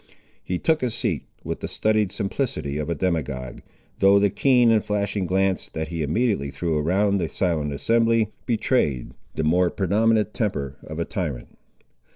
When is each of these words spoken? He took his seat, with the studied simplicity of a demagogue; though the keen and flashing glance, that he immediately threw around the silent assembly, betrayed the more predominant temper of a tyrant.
He 0.43 0.57
took 0.57 0.81
his 0.81 0.95
seat, 0.95 1.27
with 1.43 1.59
the 1.59 1.67
studied 1.67 2.11
simplicity 2.11 2.79
of 2.79 2.89
a 2.89 2.95
demagogue; 2.95 3.61
though 3.99 4.17
the 4.17 4.31
keen 4.31 4.71
and 4.71 4.83
flashing 4.83 5.27
glance, 5.27 5.69
that 5.73 5.89
he 5.89 6.01
immediately 6.01 6.49
threw 6.49 6.79
around 6.79 7.19
the 7.19 7.29
silent 7.29 7.71
assembly, 7.71 8.31
betrayed 8.47 9.11
the 9.35 9.43
more 9.43 9.69
predominant 9.69 10.33
temper 10.33 10.77
of 10.81 10.97
a 10.97 11.05
tyrant. 11.05 11.55